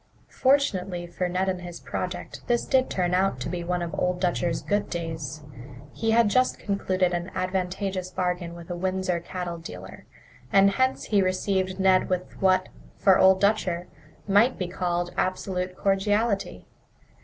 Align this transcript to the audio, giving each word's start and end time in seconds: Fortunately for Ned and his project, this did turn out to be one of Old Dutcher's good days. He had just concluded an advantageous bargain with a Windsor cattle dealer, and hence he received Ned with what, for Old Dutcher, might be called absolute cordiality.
Fortunately 0.31 1.05
for 1.05 1.29
Ned 1.29 1.47
and 1.47 1.61
his 1.61 1.79
project, 1.79 2.41
this 2.47 2.65
did 2.65 2.89
turn 2.89 3.13
out 3.13 3.39
to 3.39 3.49
be 3.49 3.63
one 3.63 3.83
of 3.83 3.93
Old 3.93 4.19
Dutcher's 4.19 4.63
good 4.63 4.89
days. 4.89 5.43
He 5.93 6.09
had 6.09 6.27
just 6.27 6.57
concluded 6.57 7.13
an 7.13 7.29
advantageous 7.35 8.09
bargain 8.09 8.55
with 8.55 8.71
a 8.71 8.75
Windsor 8.75 9.19
cattle 9.19 9.59
dealer, 9.59 10.07
and 10.51 10.71
hence 10.71 11.03
he 11.03 11.21
received 11.21 11.79
Ned 11.79 12.09
with 12.09 12.41
what, 12.41 12.69
for 12.97 13.19
Old 13.19 13.39
Dutcher, 13.41 13.89
might 14.27 14.57
be 14.57 14.67
called 14.67 15.13
absolute 15.17 15.77
cordiality. 15.77 16.65